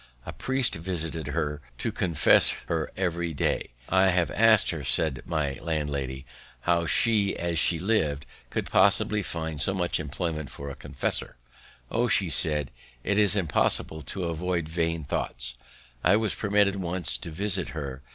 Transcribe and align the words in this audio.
A 0.25 0.33
priest 0.33 0.73
visited 0.73 1.27
her 1.27 1.61
to 1.77 1.91
confess 1.91 2.49
her 2.65 2.91
every 2.97 3.35
day. 3.35 3.69
"I 3.87 4.07
have 4.07 4.31
ask'd 4.31 4.71
her," 4.71 4.83
says 4.83 5.17
my 5.27 5.59
landlady, 5.61 6.25
"how 6.61 6.87
she, 6.87 7.37
as 7.37 7.59
she 7.59 7.77
liv'd, 7.77 8.25
could 8.49 8.67
possibly 8.71 9.21
find 9.21 9.61
so 9.61 9.75
much 9.75 9.99
employment 9.99 10.49
for 10.49 10.71
a 10.71 10.75
confessor?" 10.75 11.35
"Oh," 11.91 12.07
said 12.07 12.71
she, 13.03 13.11
"it 13.11 13.19
is 13.19 13.35
impossible 13.35 14.01
to 14.01 14.23
avoid 14.23 14.67
vain 14.67 15.03
thoughts." 15.03 15.53
I 16.03 16.15
was 16.15 16.33
permitted 16.33 16.77
once 16.77 17.15
to 17.19 17.29
visit 17.29 17.69
her. 17.69 18.01